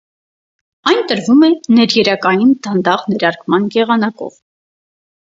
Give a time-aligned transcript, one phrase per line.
[0.91, 1.49] Այն տրվում է
[1.79, 4.41] ներերակային դանդաղ ներարկման եղանակով։